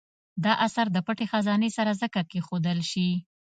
[0.43, 3.09] دا اثر د پټې خزانې سره ځکه کېښودل شي.